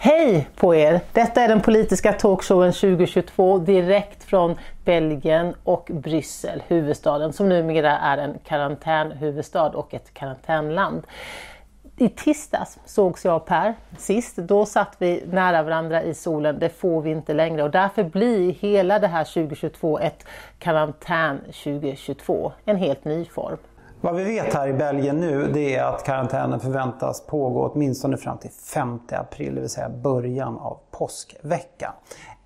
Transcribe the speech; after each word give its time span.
Hej 0.00 0.48
på 0.56 0.74
er! 0.74 1.00
Detta 1.12 1.42
är 1.42 1.48
den 1.48 1.60
politiska 1.60 2.12
talkshowen 2.12 2.72
2022 2.72 3.58
direkt 3.58 4.24
från 4.24 4.54
Belgien 4.84 5.54
och 5.64 5.90
Bryssel, 5.92 6.62
huvudstaden 6.68 7.32
som 7.32 7.48
numera 7.48 7.98
är 7.98 8.18
en 8.18 8.38
karantänhuvudstad 8.44 9.70
och 9.70 9.94
ett 9.94 10.14
karantänland. 10.14 11.02
I 11.96 12.08
tisdags 12.08 12.78
sågs 12.84 13.24
jag 13.24 13.36
och 13.36 13.46
Per 13.46 13.74
sist. 13.96 14.36
Då 14.36 14.66
satt 14.66 14.96
vi 14.98 15.24
nära 15.26 15.62
varandra 15.62 16.02
i 16.02 16.14
solen. 16.14 16.58
Det 16.58 16.68
får 16.68 17.02
vi 17.02 17.10
inte 17.10 17.34
längre 17.34 17.62
och 17.62 17.70
därför 17.70 18.02
blir 18.02 18.52
hela 18.52 18.98
det 18.98 19.08
här 19.08 19.24
2022 19.24 19.98
ett 19.98 20.26
karantän 20.58 21.40
2022. 21.40 22.52
En 22.64 22.76
helt 22.76 23.04
ny 23.04 23.24
form. 23.24 23.58
Vad 24.00 24.16
vi 24.16 24.24
vet 24.24 24.54
här 24.54 24.68
i 24.68 24.72
Belgien 24.72 25.20
nu 25.20 25.50
det 25.52 25.74
är 25.74 25.84
att 25.84 26.04
karantänen 26.04 26.60
förväntas 26.60 27.26
pågå 27.26 27.68
åtminstone 27.68 28.16
fram 28.16 28.38
till 28.38 28.50
5 28.50 29.00
april, 29.10 29.54
det 29.54 29.60
vill 29.60 29.70
säga 29.70 29.88
början 29.88 30.58
av 30.58 30.78
påskveckan. 30.90 31.92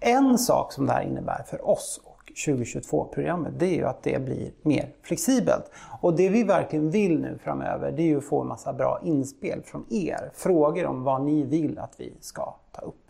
En 0.01 0.39
sak 0.39 0.73
som 0.73 0.87
det 0.87 0.93
här 0.93 1.03
innebär 1.03 1.45
för 1.47 1.69
oss 1.69 2.01
och 2.05 2.33
2022-programmet 2.47 3.53
det 3.59 3.67
är 3.67 3.75
ju 3.75 3.87
att 3.87 4.03
det 4.03 4.25
blir 4.25 4.53
mer 4.63 4.89
flexibelt. 5.03 5.71
Och 6.01 6.17
det 6.17 6.29
vi 6.29 6.45
verkligen 6.45 6.91
vill 6.91 7.21
nu 7.21 7.39
framöver 7.45 7.93
det 7.93 8.03
är 8.03 8.07
ju 8.07 8.19
att 8.19 8.25
få 8.25 8.41
en 8.41 8.49
massa 8.49 8.73
bra 8.73 9.01
inspel 9.05 9.63
från 9.63 9.87
er. 9.91 10.31
Frågor 10.35 10.87
om 10.87 11.05
vad 11.05 11.23
ni 11.23 11.43
vill 11.43 11.79
att 11.79 11.95
vi 11.97 12.15
ska 12.21 12.55
ta 12.73 12.81
upp. 12.81 13.02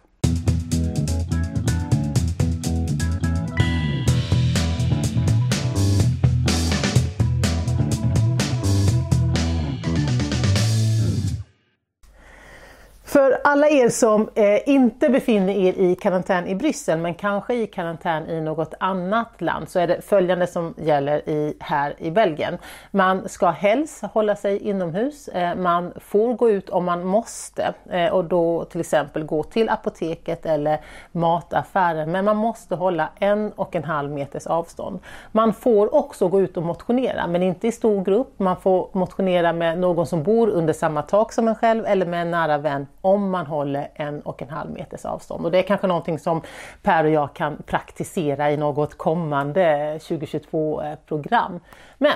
Alla 13.44 13.68
er 13.68 13.88
som 13.88 14.28
eh, 14.34 14.68
inte 14.68 15.08
befinner 15.08 15.54
er 15.54 15.72
i 15.72 15.94
karantän 15.94 16.46
i 16.46 16.54
Bryssel 16.54 16.98
men 16.98 17.14
kanske 17.14 17.54
i 17.54 17.66
karantän 17.66 18.28
i 18.28 18.40
något 18.40 18.74
annat 18.80 19.40
land 19.40 19.68
så 19.68 19.78
är 19.78 19.86
det 19.86 20.00
följande 20.04 20.46
som 20.46 20.74
gäller 20.76 21.28
i, 21.28 21.54
här 21.60 21.94
i 21.98 22.10
Belgien. 22.10 22.58
Man 22.90 23.28
ska 23.28 23.50
helst 23.50 24.02
hålla 24.02 24.36
sig 24.36 24.58
inomhus, 24.58 25.28
eh, 25.28 25.54
man 25.54 25.92
får 26.00 26.34
gå 26.34 26.50
ut 26.50 26.70
om 26.70 26.84
man 26.84 27.06
måste 27.06 27.74
eh, 27.90 28.06
och 28.06 28.24
då 28.24 28.64
till 28.64 28.80
exempel 28.80 29.24
gå 29.24 29.42
till 29.42 29.68
apoteket 29.68 30.46
eller 30.46 30.80
mataffären 31.12 32.12
men 32.12 32.24
man 32.24 32.36
måste 32.36 32.74
hålla 32.74 33.08
en 33.18 33.52
och 33.52 33.76
en 33.76 33.84
halv 33.84 34.10
meters 34.10 34.46
avstånd. 34.46 35.00
Man 35.32 35.52
får 35.54 35.94
också 35.94 36.28
gå 36.28 36.40
ut 36.40 36.56
och 36.56 36.62
motionera 36.62 37.26
men 37.26 37.42
inte 37.42 37.68
i 37.68 37.72
stor 37.72 38.04
grupp, 38.04 38.34
man 38.36 38.56
får 38.56 38.88
motionera 38.92 39.52
med 39.52 39.78
någon 39.78 40.06
som 40.06 40.22
bor 40.22 40.48
under 40.48 40.72
samma 40.72 41.02
tak 41.02 41.32
som 41.32 41.48
en 41.48 41.54
själv 41.54 41.86
eller 41.86 42.06
med 42.06 42.22
en 42.22 42.30
nära 42.30 42.58
vän 42.58 42.86
om 43.00 43.31
man 43.32 43.46
håller 43.46 43.90
en 43.94 44.20
och 44.20 44.42
en 44.42 44.50
halv 44.50 44.70
meters 44.70 45.04
avstånd. 45.04 45.44
Och 45.44 45.52
det 45.52 45.58
är 45.58 45.62
kanske 45.62 45.86
någonting 45.86 46.18
som 46.18 46.42
Per 46.82 47.04
och 47.04 47.10
jag 47.10 47.34
kan 47.34 47.62
praktisera 47.66 48.50
i 48.50 48.56
något 48.56 48.98
kommande 48.98 49.98
2022-program. 49.98 51.60
Men 51.98 52.14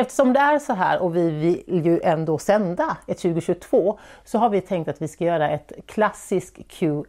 Eftersom 0.00 0.32
det 0.32 0.40
är 0.40 0.58
så 0.58 0.72
här 0.72 1.02
och 1.02 1.16
vi 1.16 1.30
vill 1.30 1.86
ju 1.86 2.00
ändå 2.02 2.38
sända 2.38 2.96
ett 3.06 3.18
2022 3.18 3.98
så 4.24 4.38
har 4.38 4.50
vi 4.50 4.60
tänkt 4.60 4.88
att 4.88 5.02
vi 5.02 5.08
ska 5.08 5.24
göra 5.24 5.50
ett 5.50 5.72
klassiskt 5.86 6.58
qa 6.68 7.04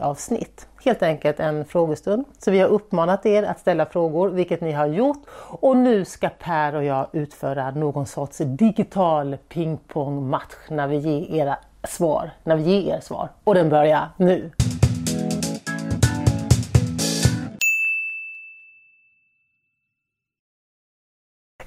avsnitt. 0.00 0.68
Helt 0.84 1.02
enkelt 1.02 1.40
en 1.40 1.64
frågestund. 1.64 2.24
Så 2.38 2.50
vi 2.50 2.58
har 2.58 2.68
uppmanat 2.68 3.26
er 3.26 3.42
att 3.42 3.60
ställa 3.60 3.86
frågor, 3.86 4.28
vilket 4.28 4.60
ni 4.60 4.72
har 4.72 4.86
gjort. 4.86 5.22
Och 5.60 5.76
nu 5.76 6.04
ska 6.04 6.28
Per 6.28 6.74
och 6.74 6.84
jag 6.84 7.06
utföra 7.12 7.70
någon 7.70 8.06
sorts 8.06 8.38
digital 8.38 9.36
pingpongmatch 9.48 10.70
när 10.70 10.86
vi 10.86 10.96
ger 10.96 11.40
era 11.40 11.58
svar, 11.84 12.30
när 12.44 12.56
vi 12.56 12.62
ger 12.62 12.96
er 12.96 13.00
svar. 13.00 13.28
Och 13.44 13.54
den 13.54 13.68
börjar 13.68 14.08
nu. 14.16 14.50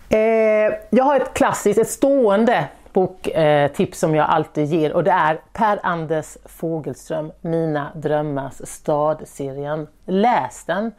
Eh, 0.09 0.73
jag 0.89 1.03
har 1.03 1.19
ett 1.19 1.33
klassiskt, 1.33 1.79
ett 1.79 1.89
stående 1.89 2.67
boktips 2.93 4.03
eh, 4.03 4.07
som 4.07 4.15
jag 4.15 4.29
alltid 4.29 4.65
ger 4.65 4.93
och 4.93 5.03
det 5.03 5.11
är 5.11 5.41
Per-Anders 5.53 6.37
Fogelström, 6.45 7.31
Mina 7.41 7.91
drömmars 7.95 8.53
stad-serien. 8.63 9.87
Läs 10.05 10.65
den! 10.65 10.91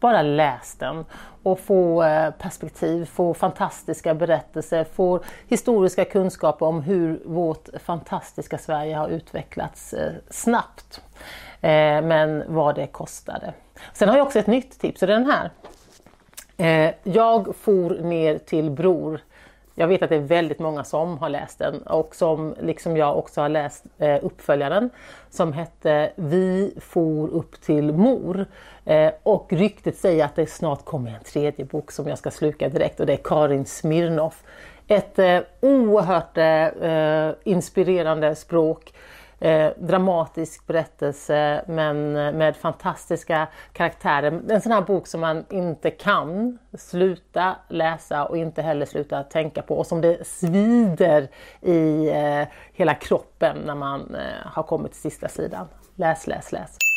Bara 0.00 0.22
läs 0.22 0.74
den 0.74 1.04
och 1.42 1.60
få 1.60 2.02
eh, 2.02 2.30
perspektiv, 2.30 3.04
få 3.04 3.34
fantastiska 3.34 4.14
berättelser, 4.14 4.84
få 4.84 5.20
historiska 5.48 6.04
kunskaper 6.04 6.66
om 6.66 6.82
hur 6.82 7.22
vårt 7.24 7.68
fantastiska 7.84 8.58
Sverige 8.58 8.96
har 8.96 9.08
utvecklats 9.08 9.94
eh, 9.94 10.12
snabbt. 10.30 11.00
Eh, 11.60 12.02
men 12.02 12.44
vad 12.48 12.74
det 12.74 12.86
kostade. 12.86 13.52
Sen 13.92 14.08
har 14.08 14.16
jag 14.16 14.26
också 14.26 14.38
ett 14.38 14.46
nytt 14.46 14.80
tips 14.80 15.02
och 15.02 15.08
det 15.08 15.14
är 15.14 15.18
den 15.18 15.30
här. 15.30 15.50
Jag 17.02 17.56
for 17.56 18.02
ner 18.02 18.38
till 18.38 18.70
Bror 18.70 19.20
jag 19.78 19.88
vet 19.88 20.02
att 20.02 20.10
det 20.10 20.16
är 20.16 20.20
väldigt 20.20 20.58
många 20.58 20.84
som 20.84 21.18
har 21.18 21.28
läst 21.28 21.58
den 21.58 21.82
och 21.82 22.14
som 22.14 22.54
liksom 22.60 22.96
jag 22.96 23.18
också 23.18 23.40
har 23.40 23.48
läst 23.48 23.84
eh, 23.98 24.18
uppföljaren 24.22 24.90
som 25.30 25.52
hette 25.52 26.12
Vi 26.16 26.74
for 26.80 27.28
upp 27.28 27.60
till 27.60 27.92
mor. 27.92 28.46
Eh, 28.84 29.12
och 29.22 29.52
ryktet 29.52 29.96
säger 29.96 30.24
att 30.24 30.36
det 30.36 30.46
snart 30.46 30.84
kommer 30.84 31.10
en 31.10 31.24
tredje 31.24 31.64
bok 31.64 31.92
som 31.92 32.08
jag 32.08 32.18
ska 32.18 32.30
sluka 32.30 32.68
direkt 32.68 33.00
och 33.00 33.06
det 33.06 33.12
är 33.12 33.20
Karin 33.24 33.64
Smirnoff. 33.64 34.42
Ett 34.88 35.18
eh, 35.18 35.40
oerhört 35.60 36.38
eh, 36.38 36.66
eh 36.66 37.34
inspirerande 37.44 38.34
språk 38.34 38.92
eh, 39.40 39.70
dramatisk 39.78 40.66
berättelse 40.66 41.64
men 41.68 42.16
eh, 42.16 42.32
med 42.32 42.56
fantastiska 42.56 43.48
karaktärer. 43.72 44.42
En 44.50 44.60
sån 44.60 44.72
här 44.72 44.82
bok 44.82 45.06
som 45.06 45.20
man 45.20 45.44
inte 45.50 45.90
kan 45.90 46.58
sluta 46.78 47.56
läsa 47.68 48.24
och 48.24 48.36
inte 48.36 48.62
heller 48.62 48.86
sluta 48.86 49.22
tänka 49.22 49.62
på 49.62 49.78
och 49.78 49.86
som 49.86 50.00
det 50.00 50.26
svider 50.26 51.28
i 51.60 52.08
eh, 52.08 52.48
hela 52.72 52.94
kroppen 52.94 53.56
när 53.66 53.74
man 53.74 54.14
eh, 54.14 54.46
har 54.46 54.62
kommit 54.62 54.92
till 54.92 55.00
sista 55.00 55.28
sidan. 55.28 55.68
Läs, 55.96 56.26
läs, 56.26 56.52
läs! 56.52 56.87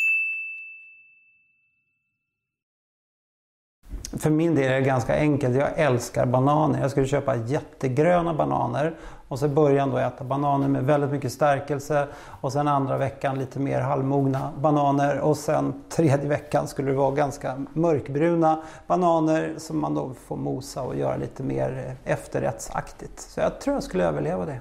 För 4.22 4.30
min 4.30 4.54
del 4.54 4.72
är 4.72 4.74
det 4.74 4.80
ganska 4.80 5.16
enkelt. 5.16 5.56
Jag 5.56 5.68
älskar 5.76 6.26
bananer. 6.26 6.80
Jag 6.80 6.90
skulle 6.90 7.06
köpa 7.06 7.36
jättegröna 7.36 8.34
bananer 8.34 8.94
och 9.28 9.38
så 9.38 9.48
början 9.48 9.90
då 9.90 9.96
äta 9.96 10.24
bananer 10.24 10.68
med 10.68 10.84
väldigt 10.84 11.10
mycket 11.10 11.32
stärkelse 11.32 12.06
och 12.40 12.52
sen 12.52 12.68
andra 12.68 12.98
veckan 12.98 13.38
lite 13.38 13.58
mer 13.58 13.80
halvmogna 13.80 14.50
bananer 14.60 15.18
och 15.18 15.36
sen 15.36 15.74
tredje 15.88 16.28
veckan 16.28 16.68
skulle 16.68 16.90
det 16.90 16.96
vara 16.96 17.14
ganska 17.14 17.66
mörkbruna 17.72 18.62
bananer 18.86 19.54
som 19.58 19.80
man 19.80 19.94
då 19.94 20.10
får 20.26 20.36
mosa 20.36 20.82
och 20.82 20.96
göra 20.96 21.16
lite 21.16 21.42
mer 21.42 21.96
efterrättsaktigt. 22.04 23.20
Så 23.20 23.40
jag 23.40 23.60
tror 23.60 23.76
jag 23.76 23.82
skulle 23.82 24.04
överleva 24.04 24.46
det. 24.46 24.60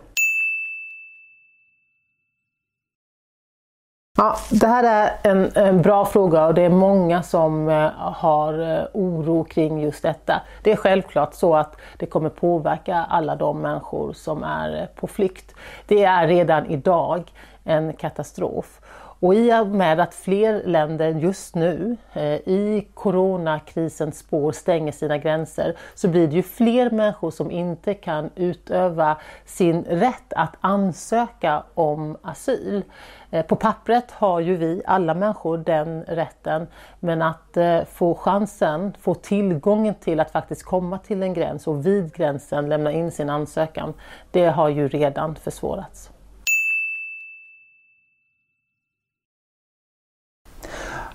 Ja, 4.21 4.37
det 4.49 4.67
här 4.67 4.83
är 4.83 5.31
en, 5.31 5.51
en, 5.55 5.81
bra 5.81 6.05
fråga 6.05 6.45
och 6.45 6.53
det 6.53 6.61
är 6.61 6.69
många 6.69 7.23
som 7.23 7.69
eh, 7.69 7.89
har 7.97 8.77
eh, 8.77 8.83
oro 8.93 9.43
kring 9.43 9.81
just 9.81 10.03
detta. 10.03 10.41
Det 10.63 10.71
är 10.71 10.75
självklart 10.75 11.33
så 11.33 11.55
att 11.55 11.75
det 11.97 12.05
kommer 12.05 12.29
påverka 12.29 13.05
alla 13.09 13.35
de 13.35 13.61
människor 13.61 14.13
som 14.13 14.43
är 14.43 14.81
eh, 14.81 14.85
på 14.85 15.07
flykt. 15.07 15.55
Det 15.87 16.03
är 16.03 16.27
redan 16.27 16.65
idag 16.65 17.31
en 17.63 17.93
katastrof. 17.93 18.79
Och 19.21 19.35
i 19.35 19.53
och 19.53 19.67
med 19.67 19.99
att 19.99 20.13
fler 20.13 20.63
länder 20.65 21.09
just 21.09 21.55
nu 21.55 21.97
eh, 22.13 22.23
i 22.33 22.87
coronakrisens 22.93 24.17
spår 24.17 24.51
stänger 24.51 24.91
sina 24.91 25.17
gränser 25.17 25.75
så 25.95 26.07
blir 26.07 26.27
det 26.27 26.35
ju 26.35 26.43
fler 26.43 26.89
människor 26.89 27.31
som 27.31 27.51
inte 27.51 27.93
kan 27.93 28.29
utöva 28.35 29.17
sin 29.45 29.83
rätt 29.83 30.33
att 30.35 30.55
ansöka 30.61 31.63
om 31.73 32.17
asyl. 32.21 32.83
Eh, 33.31 33.45
på 33.45 33.55
pappret 33.55 34.11
har 34.11 34.39
ju 34.39 34.55
vi, 34.55 34.81
alla 34.85 35.13
människor, 35.13 35.57
den 35.57 36.03
rätten 36.03 36.67
men 36.99 37.21
att 37.21 37.57
eh, 37.57 37.83
få 37.83 38.15
chansen, 38.15 38.93
få 38.99 39.13
tillgången 39.13 39.95
till 39.95 40.19
att 40.19 40.31
faktiskt 40.31 40.63
komma 40.63 40.97
till 40.97 41.23
en 41.23 41.33
gräns 41.33 41.67
och 41.67 41.85
vid 41.85 42.13
gränsen 42.13 42.69
lämna 42.69 42.91
in 42.91 43.11
sin 43.11 43.29
ansökan, 43.29 43.93
det 44.31 44.45
har 44.45 44.69
ju 44.69 44.87
redan 44.87 45.35
försvårats. 45.35 46.11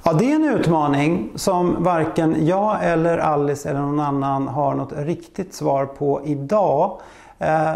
Ja, 0.06 0.12
det 0.12 0.32
är 0.32 0.34
en 0.34 0.44
utmaning 0.44 1.32
som 1.34 1.82
varken 1.82 2.46
jag 2.46 2.78
eller 2.84 3.18
Alice 3.18 3.70
eller 3.70 3.80
någon 3.80 4.00
annan 4.00 4.48
har 4.48 4.74
något 4.74 4.92
riktigt 4.96 5.54
svar 5.54 5.86
på 5.86 6.20
idag. 6.24 7.00
Eh, 7.38 7.72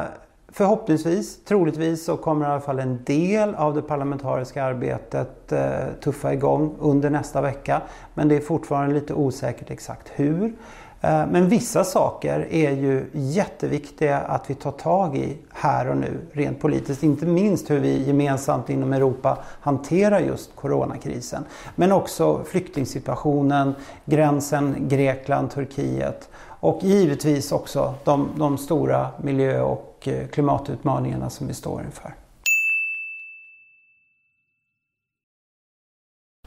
förhoppningsvis, 0.48 1.44
troligtvis 1.44 2.04
så 2.04 2.16
kommer 2.16 2.46
i 2.46 2.48
alla 2.48 2.60
fall 2.60 2.78
en 2.78 3.04
del 3.04 3.54
av 3.54 3.74
det 3.74 3.82
parlamentariska 3.82 4.64
arbetet 4.64 5.52
eh, 5.52 5.60
tuffa 6.04 6.32
igång 6.32 6.74
under 6.80 7.10
nästa 7.10 7.40
vecka. 7.40 7.82
Men 8.14 8.28
det 8.28 8.36
är 8.36 8.40
fortfarande 8.40 8.94
lite 8.94 9.14
osäkert 9.14 9.70
exakt 9.70 10.08
hur. 10.14 10.52
Eh, 11.00 11.26
men 11.26 11.48
vissa 11.48 11.84
saker 11.84 12.46
är 12.50 12.70
ju 12.70 13.10
jätteviktiga 13.12 14.18
att 14.18 14.50
vi 14.50 14.54
tar 14.54 14.70
tag 14.70 15.16
i 15.16 15.38
här 15.52 15.88
och 15.88 15.96
nu 15.96 16.20
rent 16.32 16.60
politiskt. 16.60 17.02
Inte 17.02 17.26
minst 17.26 17.70
hur 17.70 17.80
vi 17.80 18.06
gemensamt 18.06 18.70
inom 18.70 18.92
Europa 18.92 19.38
hanterar 19.60 20.20
just 20.20 20.56
coronakrisen. 20.56 21.44
Men 21.74 21.92
också 21.92 22.44
flyktingsituationen, 22.44 23.74
gränsen 24.04 24.76
Grekland-Turkiet 24.88 26.28
och 26.60 26.84
givetvis 26.84 27.52
också 27.52 27.94
de, 28.04 28.28
de 28.36 28.58
stora 28.58 29.08
miljö 29.22 29.62
och 29.62 30.08
eh, 30.08 30.26
klimatutmaningarna 30.26 31.30
som 31.30 31.46
vi 31.46 31.54
står 31.54 31.82
inför. 31.82 32.14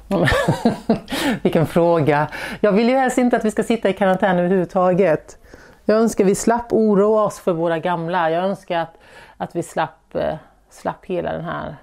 Vilken 1.42 1.66
fråga. 1.66 2.28
Jag 2.60 2.72
vill 2.72 2.90
ju 2.90 2.96
helst 2.96 3.18
inte 3.18 3.38
att 3.38 3.46
vi 3.46 3.52
ska 3.52 3.64
sitta 3.64 3.90
i 3.90 3.94
karantän 3.94 4.40
överhuvudtaget. 4.40 5.38
Jag 5.86 5.98
önskar 5.98 6.26
vi 6.26 6.36
slapp 6.36 6.74
oroa 6.74 7.24
oss 7.24 7.40
för 7.40 7.54
våra 7.54 7.80
gamla. 7.80 8.32
Jag 8.32 8.44
önskar 8.44 8.80
att, 8.80 8.98
att 9.38 9.56
vi 9.56 9.64
slapp, 9.64 10.16
eh, 10.16 10.36
slapp 10.70 11.06
hela 11.06 11.32
den 11.32 11.46
här 11.46 11.76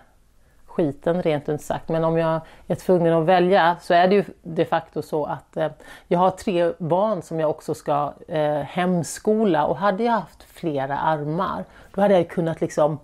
skiten 0.67 1.23
rent 1.23 1.49
ut 1.49 1.63
sagt. 1.63 1.89
Men 1.89 2.05
om 2.05 2.19
jag 2.19 2.41
är 2.67 2.75
tvungen 2.75 3.15
att 3.15 3.27
välja 3.27 3.77
så 3.81 3.95
är 3.95 4.09
det 4.09 4.15
ju 4.15 4.25
de 4.43 4.65
facto 4.65 5.03
så 5.03 5.25
att 5.25 5.57
eh, 5.57 5.69
jag 6.09 6.19
har 6.19 6.31
tre 6.31 6.73
barn 6.79 7.23
som 7.23 7.41
jag 7.41 7.51
också 7.51 7.75
ska 7.75 8.13
eh, 8.29 8.61
hemskola 8.61 9.65
och 9.65 9.77
hade 9.77 10.05
jag 10.05 10.13
haft 10.13 10.43
flera 10.43 10.99
armar 10.99 11.65
då 11.95 12.01
hade 12.01 12.15
jag 12.15 12.29
kunnat 12.29 12.61
liksom 12.61 12.99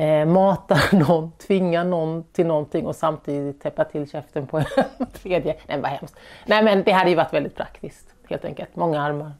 eh, 0.00 0.26
mata 0.26 0.78
någon, 0.92 1.32
tvinga 1.32 1.84
någon 1.84 2.24
till 2.32 2.46
någonting 2.46 2.86
och 2.86 2.96
samtidigt 2.96 3.62
täppa 3.62 3.84
till 3.84 4.10
käften 4.10 4.46
på 4.46 4.58
en 4.58 4.64
tredje. 5.22 5.56
Nej, 5.66 5.80
vad 5.80 5.90
hemskt. 5.90 6.16
Nej, 6.46 6.64
men 6.64 6.82
det 6.82 6.92
hade 6.92 7.10
ju 7.10 7.16
varit 7.16 7.32
väldigt 7.32 7.56
praktiskt 7.56 8.14
helt 8.28 8.44
enkelt. 8.44 8.76
Många 8.76 9.02
armar. 9.02 9.32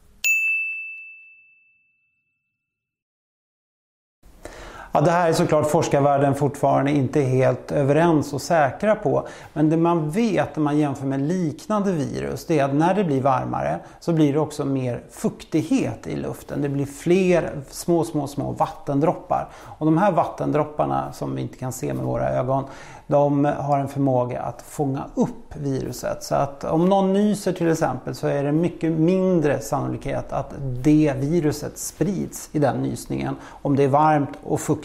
Ja, 4.92 5.00
det 5.00 5.10
här 5.10 5.28
är 5.28 5.32
såklart 5.32 5.70
forskarvärlden 5.70 6.34
fortfarande 6.34 6.90
inte 6.90 7.20
helt 7.20 7.72
överens 7.72 8.32
och 8.32 8.42
säkra 8.42 8.94
på. 8.94 9.26
Men 9.52 9.70
det 9.70 9.76
man 9.76 10.10
vet 10.10 10.56
när 10.56 10.62
man 10.62 10.78
jämför 10.78 11.06
med 11.06 11.20
liknande 11.20 11.92
virus 11.92 12.46
det 12.46 12.58
är 12.58 12.64
att 12.64 12.74
när 12.74 12.94
det 12.94 13.04
blir 13.04 13.20
varmare 13.20 13.78
så 14.00 14.12
blir 14.12 14.32
det 14.32 14.38
också 14.38 14.64
mer 14.64 15.02
fuktighet 15.10 16.06
i 16.06 16.16
luften. 16.16 16.62
Det 16.62 16.68
blir 16.68 16.86
fler 16.86 17.50
små, 17.70 18.04
små, 18.04 18.26
små 18.26 18.52
vattendroppar. 18.52 19.48
Och 19.78 19.86
de 19.86 19.98
här 19.98 20.12
vattendropparna 20.12 21.12
som 21.12 21.34
vi 21.34 21.42
inte 21.42 21.58
kan 21.58 21.72
se 21.72 21.94
med 21.94 22.04
våra 22.04 22.30
ögon 22.30 22.64
de 23.10 23.44
har 23.44 23.78
en 23.78 23.88
förmåga 23.88 24.42
att 24.42 24.62
fånga 24.62 25.04
upp 25.14 25.56
viruset. 25.56 26.22
Så 26.22 26.34
att 26.34 26.64
om 26.64 26.88
någon 26.88 27.12
nyser 27.12 27.52
till 27.52 27.70
exempel 27.70 28.14
så 28.14 28.26
är 28.26 28.44
det 28.44 28.52
mycket 28.52 28.92
mindre 28.92 29.60
sannolikhet 29.60 30.32
att 30.32 30.54
det 30.82 31.14
viruset 31.16 31.78
sprids 31.78 32.48
i 32.52 32.58
den 32.58 32.76
nysningen 32.76 33.36
om 33.62 33.76
det 33.76 33.84
är 33.84 33.88
varmt 33.88 34.28
och 34.44 34.60
fuktigt 34.60 34.79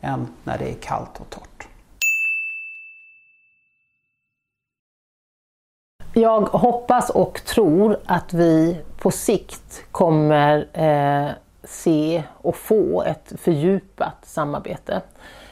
än 0.00 0.28
när 0.44 0.58
det 0.58 0.70
är 0.70 0.74
kallt 0.74 1.20
och 1.20 1.30
torrt. 1.30 1.68
Jag 6.16 6.40
hoppas 6.40 7.10
och 7.10 7.40
tror 7.44 7.96
att 8.06 8.34
vi 8.34 8.80
på 8.98 9.10
sikt 9.10 9.84
kommer 9.90 10.66
eh, 10.72 11.30
se 11.64 12.22
och 12.32 12.56
få 12.56 13.02
ett 13.02 13.32
fördjupat 13.38 14.16
samarbete. 14.22 15.00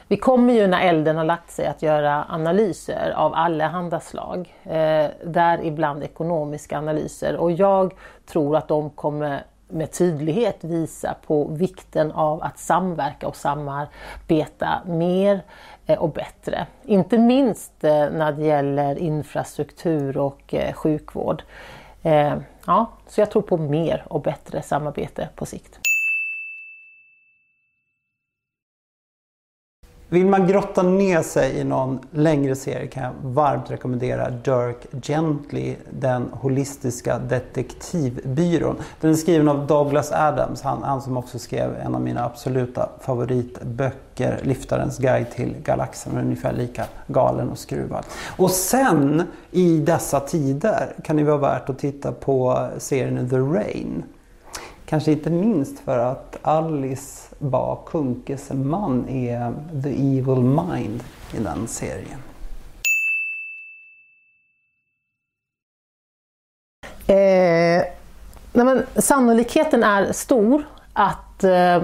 Vi 0.09 0.17
kommer 0.17 0.53
ju 0.53 0.67
när 0.67 0.81
elden 0.81 1.17
har 1.17 1.25
lagt 1.25 1.51
sig 1.51 1.67
att 1.67 1.83
göra 1.83 2.25
analyser 2.29 3.13
av 3.17 3.35
allehanda 3.35 4.01
slag. 4.01 4.55
Eh, 4.65 5.07
däribland 5.25 6.03
ekonomiska 6.03 6.79
analyser 6.79 7.37
och 7.37 7.53
jag 7.53 7.95
tror 8.27 8.57
att 8.57 8.69
de 8.69 8.91
kommer 8.91 9.43
med 9.73 9.93
tydlighet 9.93 10.65
visa 10.65 11.15
på 11.27 11.49
vikten 11.49 12.13
av 12.13 12.43
att 12.43 12.59
samverka 12.59 13.29
och 13.29 13.37
samarbeta 13.37 14.83
mer 14.87 15.43
eh, 15.87 15.99
och 15.99 16.11
bättre. 16.11 16.67
Inte 16.85 17.19
minst 17.19 17.85
eh, 17.85 17.91
när 17.93 18.33
det 18.33 18.45
gäller 18.45 18.99
infrastruktur 18.99 20.17
och 20.17 20.55
eh, 20.55 20.73
sjukvård. 20.73 21.43
Ja, 22.67 22.87
så 23.07 23.21
jag 23.21 23.31
tror 23.31 23.43
på 23.43 23.57
mer 23.57 24.05
och 24.09 24.21
bättre 24.21 24.63
samarbete 24.63 25.29
på 25.35 25.47
sikt. 25.47 25.92
Vill 30.13 30.27
man 30.27 30.47
grotta 30.47 30.83
ner 30.83 31.23
sig 31.23 31.59
i 31.59 31.65
någon 31.65 31.99
längre 32.11 32.57
serie 32.57 32.87
kan 32.87 33.03
jag 33.03 33.13
varmt 33.23 33.71
rekommendera 33.71 34.31
Dirk 34.31 34.87
Gently, 35.03 35.77
den 35.91 36.29
holistiska 36.33 37.19
detektivbyrån. 37.19 38.77
Den 39.01 39.11
är 39.11 39.15
skriven 39.15 39.49
av 39.49 39.67
Douglas 39.67 40.13
Adams, 40.13 40.63
han, 40.63 40.83
han 40.83 41.03
som 41.03 41.17
också 41.17 41.39
skrev 41.39 41.77
en 41.85 41.95
av 41.95 42.01
mina 42.01 42.25
absoluta 42.25 42.89
favoritböcker, 43.01 44.41
Liftarens 44.43 44.99
guide 44.99 45.31
till 45.31 45.55
galaxen, 45.65 46.19
ungefär 46.19 46.53
lika 46.53 46.85
galen 47.07 47.51
och 47.51 47.59
skruvad. 47.59 48.05
Och 48.37 48.51
sen 48.51 49.23
i 49.51 49.79
dessa 49.79 50.21
tider 50.21 50.95
kan 51.05 51.17
det 51.17 51.25
vara 51.25 51.39
värt 51.39 51.69
att 51.69 51.79
titta 51.79 52.13
på 52.13 52.69
serien 52.79 53.29
The 53.29 53.37
Rain. 53.37 54.05
Kanske 54.93 55.13
inte 55.13 55.31
minst 55.31 55.79
för 55.79 55.99
att 55.99 56.39
Alice 56.43 57.35
Bah 57.39 57.79
Kunkes 57.87 58.51
man 58.53 59.09
är 59.09 59.55
The 59.83 59.89
Evil 59.89 60.43
Mind 60.43 61.05
i 61.35 61.39
den 61.39 61.69
serien. 61.69 62.19
Eh, 67.07 67.85
nej 68.53 68.65
men, 68.65 68.87
sannolikheten 68.95 69.83
är 69.83 70.13
stor 70.13 70.65
att 70.93 71.45
eh, 71.45 71.83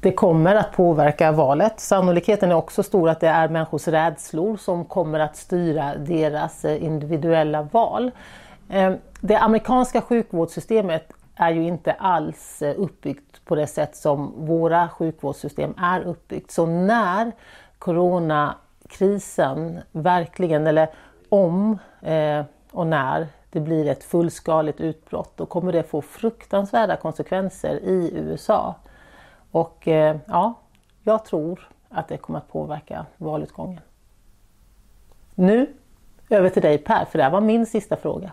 det 0.00 0.12
kommer 0.12 0.54
att 0.54 0.72
påverka 0.72 1.32
valet. 1.32 1.80
Sannolikheten 1.80 2.50
är 2.50 2.54
också 2.54 2.82
stor 2.82 3.08
att 3.08 3.20
det 3.20 3.28
är 3.28 3.48
människors 3.48 3.88
rädslor 3.88 4.56
som 4.56 4.84
kommer 4.84 5.18
att 5.20 5.36
styra 5.36 5.96
deras 5.96 6.64
eh, 6.64 6.84
individuella 6.84 7.62
val. 7.62 8.10
Eh, 8.68 8.92
det 9.20 9.36
amerikanska 9.36 10.00
sjukvårdssystemet 10.00 11.12
är 11.36 11.50
ju 11.50 11.62
inte 11.62 11.92
alls 11.92 12.62
eh, 12.62 12.74
uppbyggt 12.78 13.44
på 13.44 13.54
det 13.54 13.66
sätt 13.66 13.96
som 13.96 14.46
våra 14.46 14.88
sjukvårdssystem 14.88 15.74
är 15.78 16.00
uppbyggt. 16.00 16.50
Så 16.50 16.66
när 16.66 17.32
coronakrisen 17.78 19.80
verkligen, 19.92 20.66
eller 20.66 20.88
om 21.28 21.78
eh, 22.02 22.44
och 22.70 22.86
när 22.86 23.28
det 23.50 23.60
blir 23.60 23.88
ett 23.88 24.04
fullskaligt 24.04 24.80
utbrott, 24.80 25.32
då 25.36 25.46
kommer 25.46 25.72
det 25.72 25.82
få 25.82 26.02
fruktansvärda 26.02 26.96
konsekvenser 26.96 27.74
i 27.74 28.10
USA. 28.14 28.74
Och 29.50 29.88
eh, 29.88 30.16
ja, 30.26 30.54
jag 31.02 31.24
tror 31.24 31.68
att 31.88 32.08
det 32.08 32.16
kommer 32.16 32.38
att 32.38 32.52
påverka 32.52 33.06
valutgången. 33.16 33.80
Nu 35.34 35.66
över 36.30 36.48
till 36.48 36.62
dig 36.62 36.78
Per, 36.78 37.04
för 37.04 37.18
det 37.18 37.24
här 37.24 37.30
var 37.30 37.40
min 37.40 37.66
sista 37.66 37.96
fråga. 37.96 38.30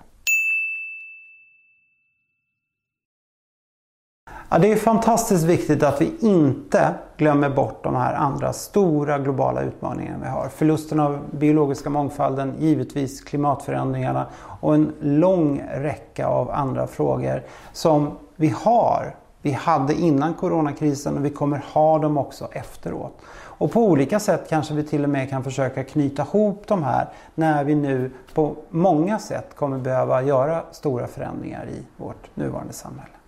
Ja, 4.54 4.58
det 4.58 4.72
är 4.72 4.76
fantastiskt 4.76 5.44
viktigt 5.44 5.84
att 5.84 6.02
vi 6.02 6.14
inte 6.20 6.94
glömmer 7.18 7.50
bort 7.50 7.84
de 7.84 7.96
här 7.96 8.14
andra 8.14 8.54
stora 8.54 9.20
globala 9.20 9.62
utmaningarna 9.62 10.18
vi 10.22 10.30
har. 10.30 10.50
Förlusten 10.50 11.00
av 11.00 11.20
biologiska 11.32 11.90
mångfalden, 11.90 12.54
givetvis 12.60 13.22
klimatförändringarna 13.22 14.28
och 14.60 14.76
en 14.76 14.94
lång 15.00 15.64
räcka 15.74 16.28
av 16.28 16.52
andra 16.52 16.88
frågor 16.88 17.44
som 17.74 18.12
vi 18.36 18.54
har. 18.58 19.16
Vi 19.42 19.52
hade 19.52 19.94
innan 19.94 20.34
coronakrisen 20.34 21.18
och 21.18 21.26
vi 21.26 21.30
kommer 21.30 21.64
ha 21.74 22.00
dem 22.00 22.18
också 22.18 22.48
efteråt. 22.52 23.18
Och 23.34 23.72
på 23.72 23.82
olika 23.82 24.20
sätt 24.20 24.50
kanske 24.50 24.74
vi 24.74 24.84
till 24.84 25.04
och 25.04 25.10
med 25.10 25.30
kan 25.30 25.44
försöka 25.44 25.84
knyta 25.84 26.22
ihop 26.22 26.64
de 26.68 26.84
här 26.84 27.10
när 27.36 27.64
vi 27.64 27.76
nu 27.76 28.12
på 28.34 28.56
många 28.70 29.20
sätt 29.20 29.56
kommer 29.56 29.78
behöva 29.78 30.22
göra 30.22 30.62
stora 30.72 31.08
förändringar 31.08 31.66
i 31.70 31.86
vårt 31.98 32.36
nuvarande 32.36 32.74
samhälle. 32.74 33.21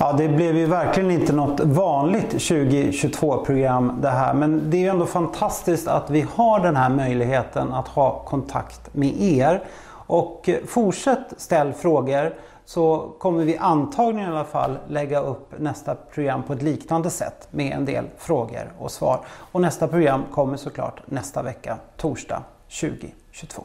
Ja, 0.00 0.12
det 0.12 0.28
blev 0.28 0.56
ju 0.56 0.66
verkligen 0.66 1.10
inte 1.10 1.32
något 1.32 1.60
vanligt 1.60 2.34
2022-program 2.34 3.98
det 4.00 4.10
här. 4.10 4.34
Men 4.34 4.70
det 4.70 4.76
är 4.76 4.80
ju 4.80 4.88
ändå 4.88 5.06
fantastiskt 5.06 5.88
att 5.88 6.10
vi 6.10 6.26
har 6.34 6.60
den 6.60 6.76
här 6.76 6.88
möjligheten 6.88 7.72
att 7.72 7.88
ha 7.88 8.22
kontakt 8.24 8.94
med 8.94 9.20
er. 9.20 9.62
Och 9.90 10.50
fortsätt 10.66 11.34
ställ 11.36 11.72
frågor 11.72 12.34
så 12.64 13.12
kommer 13.18 13.44
vi 13.44 13.56
antagligen 13.56 14.28
i 14.28 14.32
alla 14.32 14.44
fall 14.44 14.78
lägga 14.88 15.20
upp 15.20 15.54
nästa 15.58 15.94
program 15.94 16.42
på 16.42 16.52
ett 16.52 16.62
liknande 16.62 17.10
sätt 17.10 17.48
med 17.50 17.72
en 17.72 17.84
del 17.84 18.04
frågor 18.18 18.72
och 18.78 18.90
svar. 18.90 19.20
Och 19.52 19.60
nästa 19.60 19.88
program 19.88 20.24
kommer 20.32 20.56
såklart 20.56 21.00
nästa 21.06 21.42
vecka, 21.42 21.78
torsdag 21.96 22.42
2022. 22.80 23.62